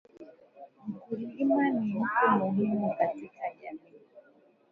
Mkulima 0.87 1.69
ni 1.69 1.93
mtu 1.93 2.37
muhimu 2.45 2.95
katika 2.97 3.53
Jamii 3.63 4.01